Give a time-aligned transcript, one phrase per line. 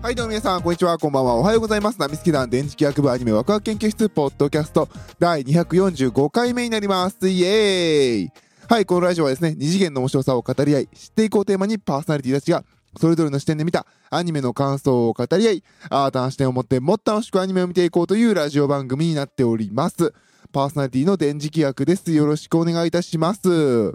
[0.00, 1.98] はい、どうも皆さん、こんにちは、こんばんは、おはようございます。
[1.98, 4.88] ナミスケ団電磁気学部アニメワクワク研究室ポッドキャスト
[5.18, 7.28] 第245回目になります。
[7.28, 8.30] イエーイ
[8.68, 12.64] はい、このラジオはですね、二次元の面白さを語り合い、知っていこうテーマにパーソナリティたちが、
[12.96, 20.14] それぞれの視点で見たアニメの感想を語り合い、新たな視点を持ってもっと楽しくアニメを見ていこうというラジオ番組になっております。
[20.52, 22.12] パーソナリティの電磁気学です。
[22.12, 23.94] よろしくお願いいたします。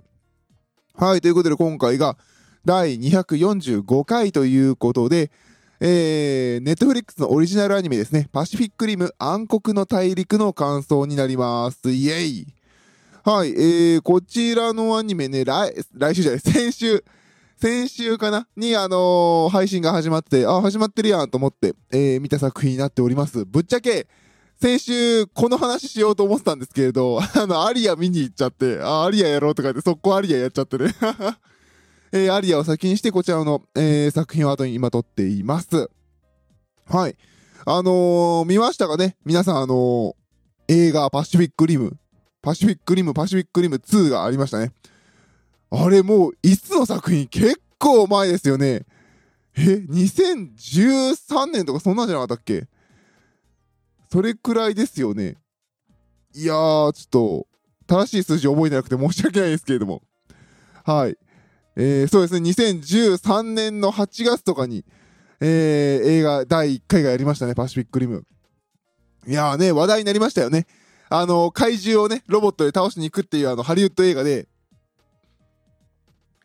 [0.95, 2.17] はい、ということで今回が
[2.65, 5.31] 第245回ということで、
[5.85, 11.91] えー、ネットフリックスのオリジナルアニメですね、パシフィックリム暗黒の大陸の感想になります。
[11.91, 12.47] イエイ
[13.25, 17.03] はい、えー、こちらのアニメね、来、来週じゃない、 先週、
[17.57, 18.47] 先週かな？
[18.55, 23.43] に、あのー配信が始まって、あ、始まってるやんと思って、えー、見た作品になっております。
[23.43, 24.07] ぶっちゃけ、
[24.61, 30.95] 先週、この話しようと思ってたんですけれど、 あの、アリア見に行っちゃって、あ、アリアやろうとか言って、速攻アリアやっちゃってね。
[32.15, 35.89] えーアリアを先にして、こちらの、えー作品を後に今撮っています。
[36.85, 37.17] はい。
[37.65, 39.17] あのー見ましたかね？
[39.25, 40.13] 皆さん、あのー
[40.67, 41.97] 映画パシフィックリム、
[42.41, 44.71] パシフィックリム、パシフィックリム2がありましたね。
[45.71, 48.85] あれもう、いつの作品結構前ですよね。
[49.57, 52.67] え ?2013 年とかそんなんじゃなかったっけ？
[54.11, 55.35] それくらいですよね。
[56.35, 57.47] いやー、ちょっと、
[57.87, 60.03] 正しい数字覚えてなくて申し訳ないですけれども。
[60.85, 61.17] はい。
[61.75, 64.85] えー、そうですね、2013年の8月とかに、
[65.39, 68.25] えー、映画第1回がやりましたね、パシフィックリム。
[69.27, 70.67] いやーね、話題になりましたよね。
[71.09, 74.47] あの、怪獣をね、ロボットで倒しに行くっていうあの、ハリウッド映画で、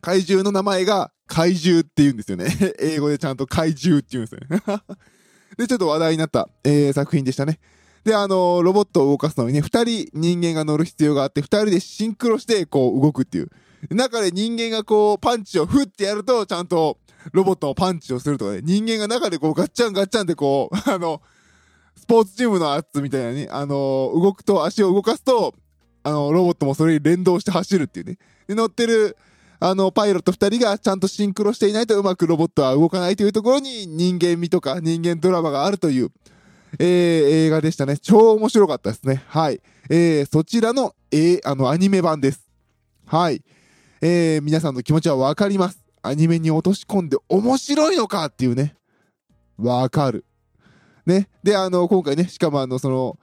[0.00, 2.46] 怪獣の名前が怪獣って言うんですよね。
[2.80, 4.82] 英語でちゃんと怪獣って言うんですよね。
[5.58, 7.58] で、ちょっと話題になった、えー、作品でしたね。
[8.04, 13.50] で、あのロボットを動かすのにね、二人人間が乗る必要があって、二人でシンクロして、こう動くっていう。
[13.90, 16.98] 中で人間がこう、パンチをフッてやると、ちゃんと
[17.32, 21.20] ロボットのパンチをするとかね、人間が中でこう、ガッチャンガッチャンってこう、 あの、
[21.96, 25.54] スポーツチームのやつみたいなね、あの動くと、足を動かすと、
[26.02, 28.18] あの、ロボットもそれに連動して走るっていうね。
[28.46, 29.16] で、乗ってる、
[29.60, 36.10] あの、パイロット二人がちゃんとシンクロしていないとうまくロボットは動かないというところに人間味とか人間ドラマがあるという、
[36.78, 36.86] えー、
[37.46, 37.98] 映画でしたね。
[37.98, 39.24] 超面白かったですね。
[39.26, 39.60] はい。
[39.90, 42.48] えー、そちらの、えー、あの、アニメ版です。
[43.06, 43.42] はい。
[44.00, 45.84] えー、皆さんの気持ちはわかります。
[46.02, 48.74] アニメに落とし込んで面白いのかっていうね。
[49.56, 50.24] わかる。
[51.06, 51.28] ね。
[51.42, 53.18] で、あの、今回ね、しかもあの、その、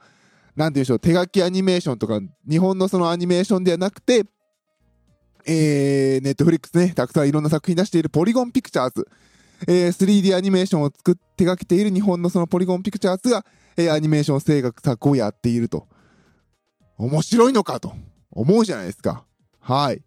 [0.54, 4.24] なんて言うんでしょう、手書きアニメーションとか、日本のそのアニメーションではなくて、
[5.46, 9.06] えー、ネットフリックスね、たくさんいろんな作品出しているポリゴンピクチャーズ、
[9.68, 13.44] えー、3D アニメーションを作って手掛けている日本のそのポリゴンピクチャーズが、
[13.76, 15.86] えー、アニメーション制作をやっていると。
[16.98, 17.92] 面白いのかと
[18.30, 19.26] 思うじゃないですか。
[19.60, 20.02] はい。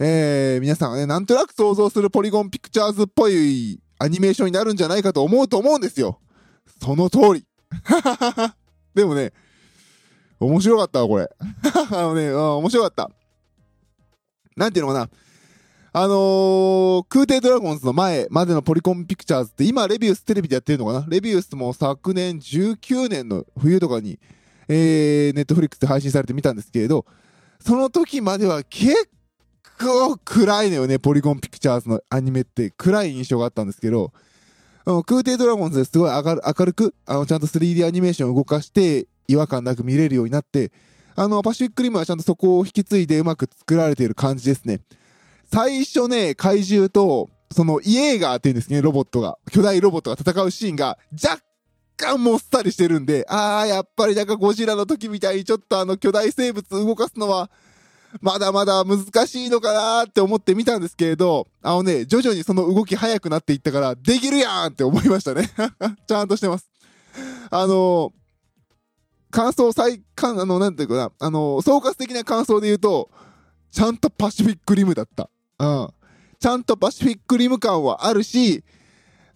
[0.00, 6.20] えー、皆さんがね、なんとなく想像するポリゴンピクチャーズっぽいアニメーションになるんじゃないかと思うと思うんですよ。
[6.80, 7.44] その通り。
[8.94, 9.32] でもね、
[10.38, 11.28] 面白かったわ、これ。
[11.90, 13.10] あのね、面白かった。
[14.56, 15.10] なんていうのかな。
[15.92, 24.20] あのー、空挺ドラゴンズの前までのポリコンピクチャーズって今レビウステレビでやってるのかなレビウスも昨年19年の冬とかに、
[24.68, 27.04] えー、ネットフリックスで配信されてみたんですけれど、
[27.58, 29.10] その時までは結
[29.78, 32.70] 構暗いのよね、ポリゴンピクチャーズのアニメって。
[32.70, 34.12] 暗い印象があったんですけど、
[34.84, 40.72] 空挺ドラゴンズですごい明る明るく、あの、ちゃんと 3D アニメーションを動かして違和感なく見れるようになって、
[41.14, 44.80] あの、パシフィックリムはちゃんとそこを引き継いでうまく作られている感じですね。
[45.52, 51.42] 最初ね、怪獣と、そのイエーガーっていうんですね、ロボットが、巨大ロボットが戦うシーンが若
[51.96, 57.50] 干もっさりしてるんで、あー、やっぱりなんかゴジラの時みたいにちょっとあの巨大生物動かすのは、
[58.20, 65.50] まだまだ難しいのかなって思って見たんですけれど、あのね、徐々にその動き速くなっていったから、できるやんって思いましたね。
[66.08, 66.68] ちゃんとしてます。
[67.50, 68.12] あの
[69.30, 73.10] 感想最、かん、あの、なんていうかな、あの、総括的な感想で言うと、
[73.70, 75.28] ちゃんとパシフィックリムだった。
[75.58, 75.88] うん。
[76.40, 78.64] ちゃんとパシフィックリム感はあるし、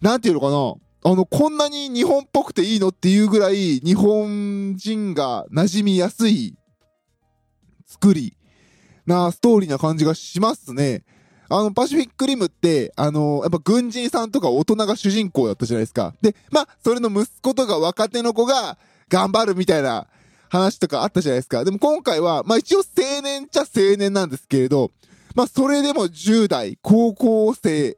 [0.01, 6.55] なんていうのかな、あの、こんなに日本っぽくていいのっていうぐらい、日本人が馴染みやすい
[7.85, 8.35] 作り
[9.05, 11.03] なストーリーな感じがしますね。
[11.49, 16.13] あの、パシフィックリムって、あの、やっぱ軍人さんとか大人が主人公だったじゃないですか。
[16.21, 18.77] で、まあ、それの息子とか若手の子が
[19.09, 20.07] 頑張るみたいな
[20.49, 21.65] 話とかあったじゃないですか。
[21.65, 24.91] でも今回は、まあ一応青年っちゃ青年なんですけれど、
[25.35, 27.97] まあそれでも10代、高校生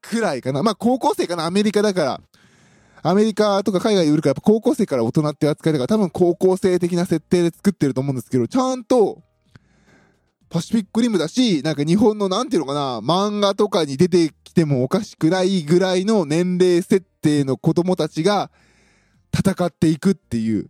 [0.00, 0.62] くらいかな。
[0.62, 2.20] まあ高校生かな、アメリカだから。
[3.02, 9.22] アメリカとか海外で売るからやっぱ高校生から大人って扱いだから多分高校生的な設定で作ってると思うんですけど、ちゃんと
[10.52, 18.50] パシフィックリムだし、なんか日本のなんていうのかな、漫画とかに出てきてもおかしくないぐらいの年齢設ての子供たちが
[19.34, 20.68] 戦っていくっていう、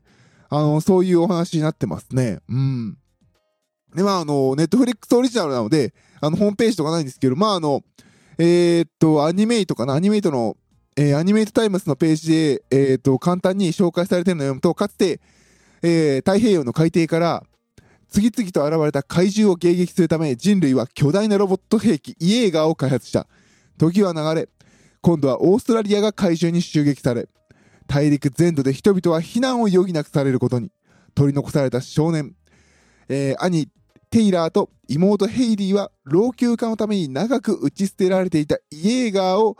[0.50, 2.38] あの、そういうお話になってますね。
[2.48, 2.96] うん。
[3.96, 7.82] で、まあ、あの、ネットフリックスオリジナルなので、あの、ホームページとかないんですけど、まあ、あの、
[8.38, 10.56] えー、っと、アニメイトかなアニメイトの、
[10.96, 15.20] えー、アニメイトタイムスのページで、えー、っと、簡単に紹介されてるのを読むと、かつて、
[15.82, 17.42] えー、太平洋の海底から、
[18.12, 23.26] 次々と現れた怪獣を迎撃するため、人類は巨大なロボット兵器、イエーガーを開発した。
[23.78, 24.48] 時は流れ、
[25.00, 27.28] 今度はオーストラリアが怪獣に襲撃され、
[27.86, 30.70] 大陸全土で人々は避難を余儀なくされることに、
[31.14, 32.34] 取り残された少年、
[33.08, 33.68] えー、兄、
[34.10, 39.56] テイラーと妹ヘイリーは老朽化のために長く打ち捨てられていたイエーガーを、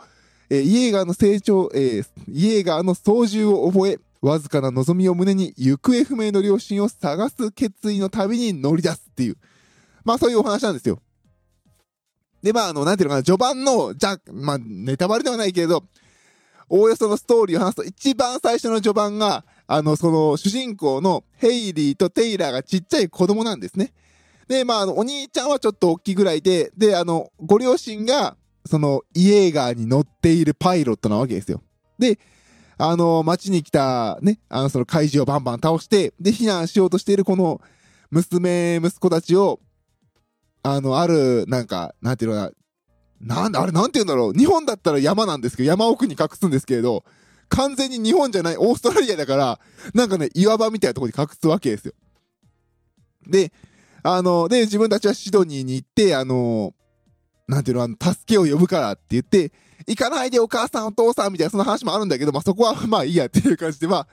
[0.51, 9.37] えー、イエーガーの成長、えー、イエーガーの操縦を覚え、わずかな望みを胸に行方不明の両親を探す決意の旅に乗り出すっていう、
[10.03, 10.99] まあそういうお話なんですよ。
[12.43, 15.85] で、まあ、あの、なんていうのかな、序盤の、じゃ、まあ、ネタバレではないけれど、
[16.67, 23.93] おおよそのストーリーを話すと、一番最初の序盤が、あの、その、主人公のヘイリーとテイラーがちっちゃい子供なんですね。
[24.49, 28.35] で、まあ、あの、お兄ちゃんはちょっと大きいぐらいで、で、あの、ご両親が、
[28.65, 31.61] その、イエーガーに乗っているパイロットなわけですよ。
[31.97, 32.19] で、
[32.85, 37.61] あの、街に来た、ね、あの、その怪獣をバンバン倒して、で、避難しようとしているこの、
[38.11, 39.61] 娘、息子たちを、
[40.63, 42.51] あの、ある、なんか、なんていうのか
[43.21, 44.33] な、なんだ、あれなんて言うんだろう。
[44.33, 47.05] 日本だったら山なんですけど、山奥に隠すんですけれど、
[47.47, 49.59] 完全に日本じゃない、オーストラリアだから、
[49.93, 51.93] なんかね、岩場みたいなところに隠すわけですよ。
[53.25, 53.53] で、
[54.03, 56.73] あの、で、自分たちはシドニーに行って、あの、
[57.47, 59.53] なんていうの、あの、助けを呼ぶからって言って、
[59.87, 64.07] 行かないでお母さんお父さんみたいなその話もあるんだけど、まあそこはまあいいやっていう感じで、まあ、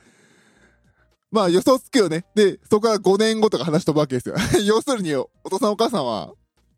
[1.30, 2.24] まあ予想つくよね。
[2.34, 4.34] で、そこから5年後とか話飛ぶわけですよ。
[4.64, 6.32] 要するに、お父さんお母さんは、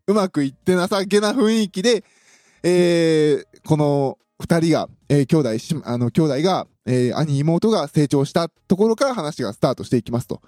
[0.05, 2.03] うまくいってなさげな雰囲気で、
[2.61, 10.41] えー、この二人が、えー、兄弟、あの、兄弟が、えー、兄妹が成長したところから話がスタートしていきますと。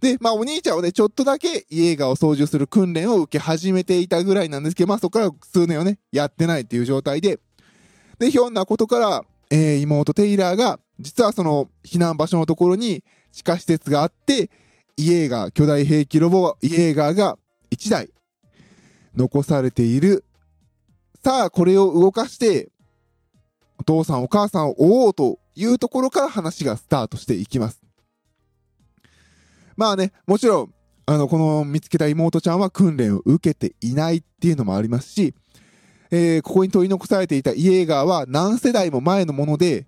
[0.00, 7.38] で、まあお兄ちゃんはね、ちょっとだけ家がを操縦する訓練を受け始めていたぐらいなんですけど、まあそこから数年をね、やってないっていう状態で、
[8.20, 13.02] で、ひょんなことから、えー、妹テイラーが、実はその避難場所のところに
[13.32, 14.50] 地下施設があって、
[14.98, 17.38] イエーガー、巨大兵器ロボイエーガーが
[17.70, 18.10] 1台
[19.16, 20.24] 残されている。
[21.24, 22.68] さあ、これを動かして、
[23.78, 27.80] お父さんお母さんを追おうというところから話がスタートしていきます。
[29.78, 30.74] まあね、もちろん、
[31.06, 35.34] あの、この見つけた妹ちゃんは訓練を受けていないっていうのもありますし、
[36.10, 39.86] えー、ここに取り残されていたイエーガーは何世代も前のもので、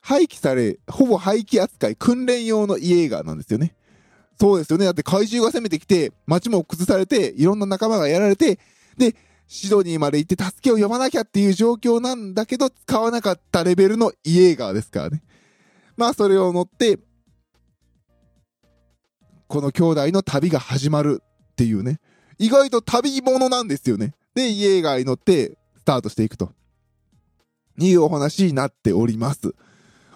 [0.00, 3.74] 廃棄され、ほぼ廃棄扱い、訓練用のイエーガーなんですよね。
[4.40, 4.84] そうですよね。
[4.84, 8.58] だって怪獣が攻めてきて、街も崩されて、いろんな仲間がやられて、
[8.96, 9.14] で、
[9.46, 15.22] シドニーまで行って助けを呼ばなきゃっていう状況なんだけど、使わなかったレベルのイエーガーですからね。
[15.96, 16.98] まあ、それを乗って、
[19.46, 22.00] この兄弟の旅が始まるっていうね。
[22.38, 24.14] 意外と旅物なんですよね。
[24.34, 26.52] で、イエーガーに乗ってスタートしていくと。
[27.78, 29.54] いうお話になっております。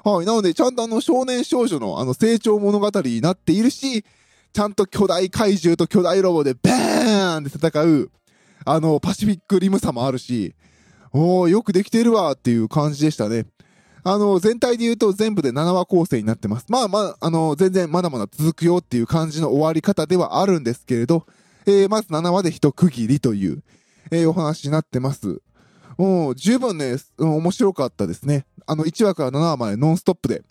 [0.05, 0.27] はい。
[0.27, 4.05] なので、ちゃんとあの少年少女のあの成長物語になっているし、
[4.53, 8.11] ちゃんと巨大怪獣と巨大ロボでバーンって戦う、
[8.65, 10.55] あの、パシフィックリムさもあるし、
[11.13, 13.46] おー、よくできてるわっていう感じでしたね。
[14.03, 16.67] あの、全体で言うと全部で7話構成になってます。
[16.69, 21.27] まあまあ、あの、全然まだまだ続くよっていう感じの終わり方ではあるんですけれど、
[21.67, 23.63] えー、まず7話で一区切りという、
[24.10, 25.41] えー、お話になってます。
[25.98, 28.46] もう、十分ね、面白かったですね。
[28.67, 30.43] あの、1話から7話までノンストップで、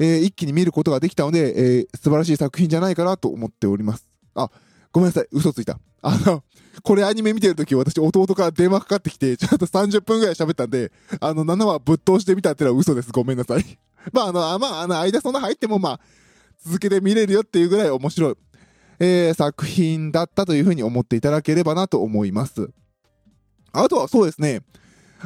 [0.00, 4.08] えー、一気に見ることができたので、えー、素晴らしい作品じゃないかなと思っております。
[4.34, 4.50] あ、
[4.92, 5.78] ごめんなさい、嘘ついた。
[6.02, 6.42] あの、
[6.82, 13.12] これアニメ見てるとき私弟から電話かかってきて、ちょっと30分ぐらい喋ったんで、あの、7話ぶっ通してみたってのは嘘です。
[13.12, 13.78] ごめんなさい。
[14.12, 16.00] まあ、あの、まあ、あの、間そんな入ってもまあ、
[16.64, 18.34] 続けて見れるよっていうぐらい面白い、
[19.00, 22.70] えー、作品だったというふうに思っていただければなと思います。
[23.74, 24.60] あとはそうですね、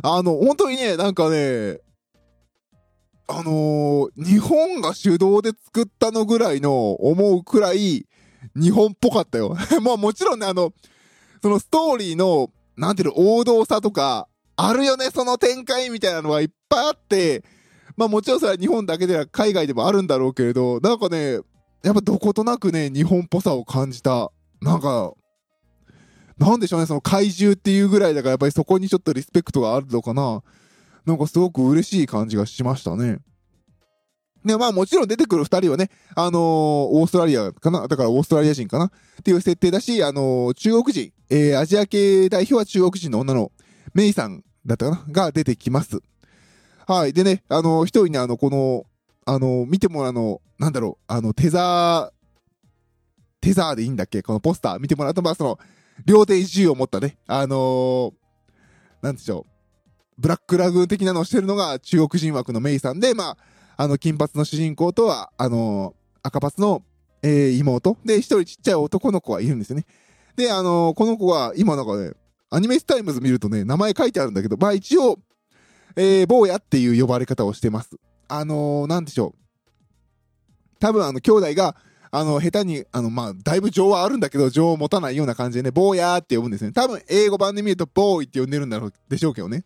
[0.02, 1.80] あの、本当にね、なんかね、
[3.26, 8.06] あのー、日本が主導で作ったのぐらいの思うくらい、
[8.56, 9.54] 日本っぽかったよ。
[9.82, 10.72] まあもちろんね、あの、
[11.42, 17.44] そのストーリーの、なんていうの、王道さとか、あるよね、その展開みたいなのがいっぱいあって、
[17.98, 21.40] まあもちろんそれは日本だけでは海外でもあるんだろうけれど、なんかね、
[21.82, 24.32] やっぱどことなくね、日本っぽさを感じた。
[24.62, 25.12] なんか、
[26.38, 30.42] なんでしょうね、その怪獣っていうぐらいだから、やっぱりそこにちょっとリスペクトがあるのかな。
[31.04, 33.18] なんかすごく嬉しい感じがしましたね。
[34.44, 37.88] で、まあもちろん出てくる二人はね、あのー、オーストラリアかな？
[37.88, 38.84] だからオーストラリア人かな？
[38.86, 38.90] っ
[39.24, 43.50] ていう設定だし、あのー、中国人、えー、アジア系代表は中国人の女の
[43.94, 45.12] メイさんだったかな？
[45.12, 45.98] が出てきます。
[46.86, 47.12] はい。
[47.12, 48.84] でね、あの、一人ね、あの、この、
[49.26, 54.22] あの、見てもらうの、なんだろう、あの、テザー、テザーでいいんだっけ？
[54.22, 55.58] このポスター見てもらうと、まあ、その、
[56.04, 58.12] 両手銃を持ったね、あのー、
[59.02, 59.50] なんでしょう、
[60.18, 63.36] ブラックラグー的なのをしてるのが中国人枠のメイさんで、まあ、
[63.76, 66.82] あの、金髪の主人公とは、あのー、赤髪の、
[67.22, 67.96] えー、妹。
[68.04, 69.86] で、一人ちっちゃい男の子がいるんですよね。
[70.34, 72.12] で、あのー、この子は、今なんかね、
[72.50, 75.18] アニメスタイムズ見るとね、名前書いてあるんだけど、まあ一応、
[75.94, 77.96] えー、坊やっていう呼ばれ方をしてます。
[78.26, 79.38] あのー、なんでしょう。
[80.80, 81.76] 多分あの、兄弟が、
[82.10, 86.72] あの、下手に、あの、まあ、だいぶ情はあるんだけど、情を持たないような感じでね、坊やーって呼ぶんですね。
[86.72, 89.64] 多分、英語版で見ると、ボーイって呼んでるんだろう、でしょうけどね。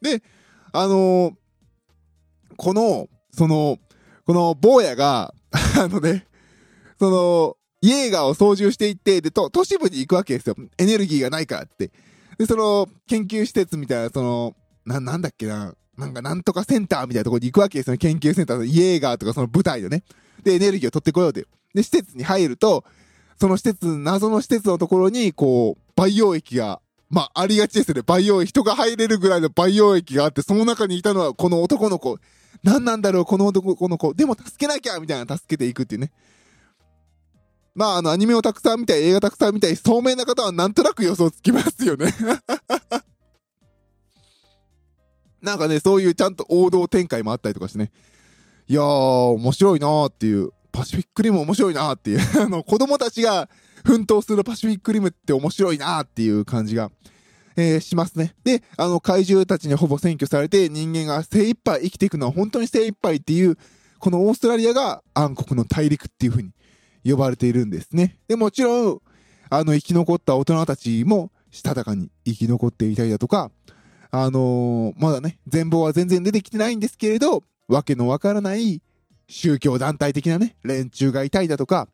[0.00, 0.22] で、
[0.72, 1.34] あのー、
[2.56, 3.78] この、その、
[4.24, 6.26] この坊やが、 あのね、
[6.98, 10.56] その、イエーガーを操縦していって、で、と、都市部に行くわけですよ。
[10.78, 11.90] エネルギーがないからって。
[12.38, 14.54] で、その、研究施設みたいな、その、
[14.84, 17.98] な、なんだっけな、なんかなんとかセンターみたいなところに行くわけですよね。
[17.98, 20.02] 研究センターのイエーガーとかその舞台でね。
[20.42, 21.46] で、エネルギーを取ってこようで。
[21.74, 22.84] で、施設に入ると、
[23.38, 26.80] その施設、謎の施設のところに、こう、培養液が、
[27.10, 28.02] まあ、ありがちですよね。
[28.02, 32.18] 培養液、人が入れるぐらいの培養液があって、その中にいたのはこの男の子。
[32.62, 34.14] 何なんだろう、この男の子。
[34.14, 36.12] でも助けなきゃみたいな助けていくっていうね。
[37.74, 42.14] まあ、あの、アニメをたくさん見たい、映画たくさん見たい、聡明な方はなんとなく予想つきますよね
[45.42, 47.90] なんかね、そういうちゃんと王道展開もあったりとかしてね。
[48.68, 50.50] いやー、面白いなーっていう。
[50.70, 52.20] パシフィックリム面白いなーっていう。
[52.40, 53.50] あの、子供たちが
[53.84, 56.90] 奮闘するパシフィックリムって面白いなーっていう感じが、
[57.56, 58.34] えー、しますね。
[58.44, 63.58] で、あの、怪獣たちにほぼ占拠されて人間が精一杯生きていくのは本当に精一杯っていう、
[63.98, 66.52] このオーストラリアが暗黒の大陸っていう風に
[67.04, 68.18] 呼ばれているんですね。
[68.26, 69.02] で、もちろん、
[69.50, 73.50] あの、生き残った大人たちも、したたかに生き残っていたりだとか、
[74.12, 78.80] あのー、まだね、全貌は全然出てきてないんですけれど、わけのわからない
[79.26, 81.88] 宗教団体的なね、連中がいたりだとか、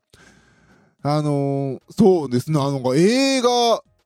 [1.01, 3.49] あのー、そうですね、あの、映画、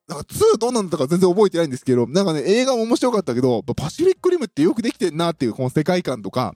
[0.08, 6.55] なんか2どうなんだったか全然覚えてないんですけど、なんかね、映画も面白かったけど、パシフィックリムってよくできてんなっていう、この世界観とか、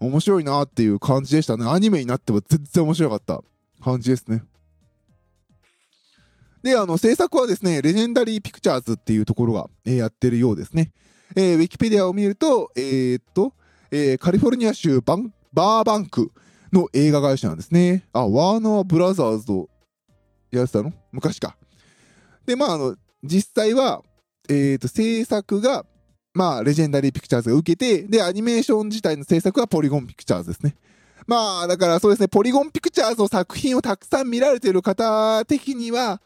[0.00, 1.66] 面白いなっていう感じでしたね。
[1.70, 3.42] アニメになっても全然面白かった。
[3.80, 4.42] 感じですね。
[6.64, 10.92] で、あの、制作はですね、レジェンダリーピクチャーズっていうところが、えー、やってるようですね。
[11.36, 13.52] えー、ウィキペディアを見ると、えー、っと、
[13.90, 16.32] えー、カリフォルニア州バンバーバンク
[16.72, 18.08] の映画会社なんですね。
[18.14, 19.68] あ、ワーナーブラザーズと
[20.50, 20.94] やってたの？
[21.12, 21.54] 昔か。
[22.46, 24.00] で、まあ、あの、実際は、
[24.48, 25.84] えっ、と、制作が、
[26.32, 30.76] まあ、レジェンダリーピクチャーズが受けて、で、アニメーション自体の制作はポリゴンピクチャーズですね。
[31.26, 36.22] まあ、だからそうですね、ポリゴンピクチャーズの作品をたくさん見られてる方的には、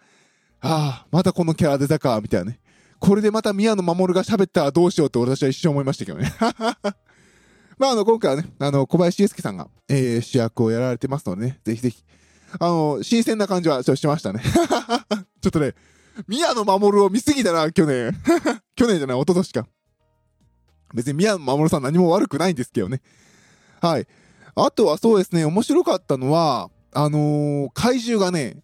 [0.60, 2.60] ああ、またこのキャラ出たか、みたいなね。
[2.98, 6.32] これでまた宮野守が喋ったらどうしようって私は一瞬思いましたけどね。
[7.78, 12.02] まあ、あの、今回はね、あの、小林祐介さんが、えー、主役をやられてますのでね、ぜひぜひ、
[12.58, 14.42] あの、新鮮な感じはちょっとしましたね。
[15.40, 15.74] ちょっとね、
[16.26, 18.12] 宮野守を見すぎたな、去年。
[18.74, 19.68] 去年じゃない、一昨年か。
[20.92, 23.00] 別に宮野守さん何も悪くないんですけどね。
[23.80, 24.06] はい。
[24.56, 28.56] あとはそうですね、面白かったのは、あのー、怪獣がね、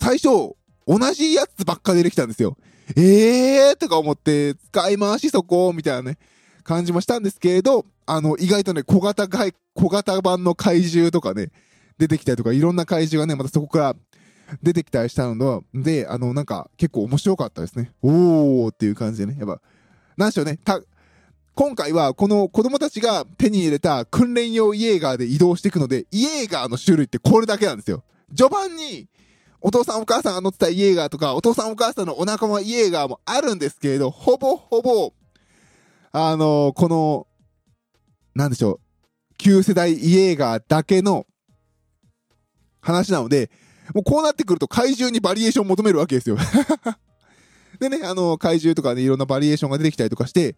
[0.00, 0.56] 最初、
[0.90, 2.56] 同じやつばっか出てきたんですよ。
[2.96, 6.18] えーとか思って、使い回しそこみたいなね、
[6.64, 11.52] 感じもしたんですけれど、あの、意外とね、小型怪、小型版の怪獣とかね、
[11.98, 13.96] 出てきたりとか、いろんな怪獣がね、またそこから
[14.64, 17.92] 出てきたりしたので、あの、なんか、結構面白かったですね。
[18.02, 19.60] おーっていう感じでね、やっぱ、
[20.16, 20.58] なんでしょうね、
[21.54, 28.02] 今回はこの子供たちが手に入れた訓練用イエーガーで移動していくので、イエーガーの種類ってこれだけなんですよ。
[28.34, 29.08] 序盤に、
[29.60, 35.12] お父さんお母さんが乗ってたイエーガーとか、お父さんお母さんのお仲間イエーガーもあるんですけれど、ほぼほぼ、
[36.12, 37.26] あのー、この、
[38.34, 38.80] なんでしょう、
[39.36, 41.26] 旧世代イエーガーだけの
[42.80, 43.50] 話なので、
[43.94, 46.36] もうこうなってくると怪獣にバリエーションを求めるわけですよ。
[47.80, 50.56] でね、あの、怪獣とかね、いろんなバリエーションが出てきたりとかして、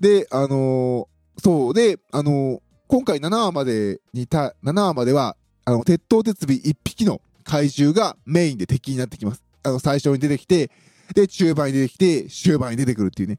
[0.00, 9.42] で、あのー、そう、で、あの、今回7話までにた、7話までは、あの、鉄頭鉄尾1匹の怪獣がメインで敵になってきます。
[9.62, 10.70] あの、最初に出てきて、
[11.14, 13.38] で、中盤に出てきて、終盤に出てくるっていうね、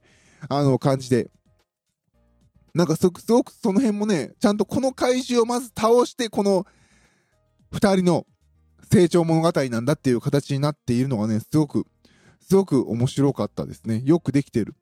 [0.50, 1.30] あの、感じで。
[2.74, 6.66] なんかすごくその辺もね、ちゃんとこの怪獣をまず倒して、この
[7.72, 8.26] 二人の
[8.92, 11.86] 成長物語なんだっていう形になっているのがね、すごく、
[12.42, 14.02] すごく面白かったですね。
[14.06, 14.74] よくできてる。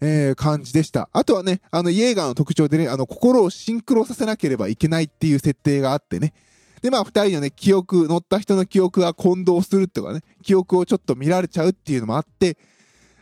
[0.00, 1.10] えー、感じでした。
[1.12, 6.32] あとはね、あの、イエーガーの特徴でね、あの、心をシンクロさせなければいけないっていう設定があってね。
[6.82, 12.58] で、まあ、二人のね、記憶、乗った人の記憶が混同するとかね、記憶をちょっと見られちゃうっていうのもあって、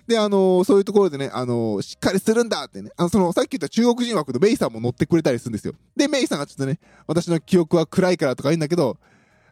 [0.09, 5.75] で、あのーそういうところでね、あのーしっかりするんだってね、あの、その、さっき言った中国人枠のメイさんも乗ってくれたりするんですよ。
[5.95, 8.97] で、メイさんがちょっとね、私の記憶は暗いからとか言うんだけど、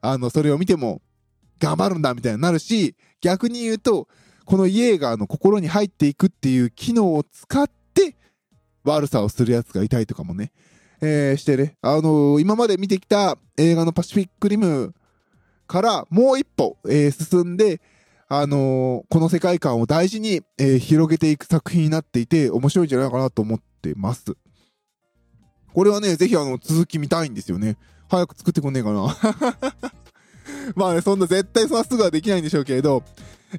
[0.00, 1.00] あの、それを見ても、
[1.60, 4.08] 頑張るんだみたいになるし、逆に言うと、
[4.44, 8.16] このイエーガーの心に入っていくっていう機能を使って、
[8.84, 10.52] 悪さをするやつがいたりとかもね、
[11.00, 14.95] えーしてね、あのー今まで見てきた映画のパシフィックリム
[15.67, 17.81] からもう一歩、えー進んで、
[18.28, 24.37] あのこの世界観を大事に、え広げていく作品になっていて、面白いんじゃないかなと思ってます。
[25.73, 27.76] これはね、ぜひあの、続き見たいんですよね。
[28.11, 29.17] 早く作ってくんねえかな。
[30.75, 33.02] まあね、そんな絶対そんなすぐはできないんでしょうけれど、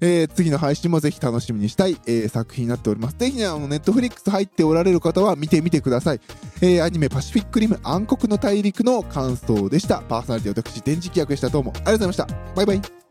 [0.02, 3.18] えー次の配信もぜひ楽しみにしたい、えー作品になっております。
[3.18, 6.22] ぜひね、あの、ネットフリックス入っておられる方は見てみてください。
[6.62, 10.02] えーアニメパシフィックリム暗黒の大陸の感想でした。
[10.02, 11.50] パーソナリティ私、電磁気役でした。
[11.50, 12.54] どうもありがとうございました。
[12.56, 13.09] バイバイ。